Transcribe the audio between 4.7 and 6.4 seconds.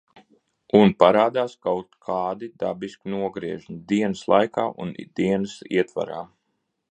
un dienas ietvarā.